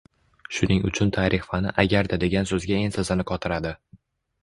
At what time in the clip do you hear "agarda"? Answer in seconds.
1.85-2.21